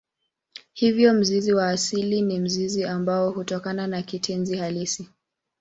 Hivyo 0.73 1.13
mzizi 1.13 1.53
wa 1.53 1.69
asili 1.69 2.21
ni 2.21 2.39
mzizi 2.39 2.83
ambao 2.85 3.31
hutokana 3.31 3.87
na 3.87 4.01
kitenzi 4.01 4.57
halisi. 4.57 5.07